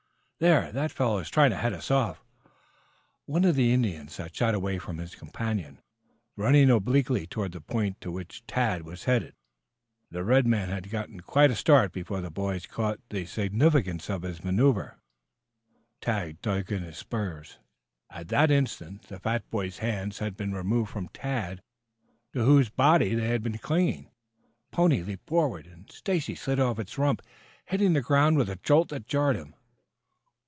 [0.41, 2.23] "There, that fellow is trying to head us off."
[3.27, 5.83] One of the Indians had shot away from his companion,
[6.35, 9.35] running obliquely toward the point to which Tad was headed.
[10.09, 14.23] The red man had gotten quite a start before the boys caught the significance of
[14.23, 14.97] his manoeuvre.
[15.99, 17.59] Tad dug in the spurs.
[18.09, 21.61] At that instant the fat boy's hands had been removed from Tad,
[22.33, 24.05] to whose body they had been clinging.
[24.41, 27.21] The pony leaped forward, and Stacy slid over its rump,
[27.65, 29.53] hitting the ground with a jolt that jarred him.